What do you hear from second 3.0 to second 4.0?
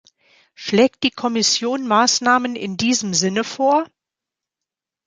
Sinne vor?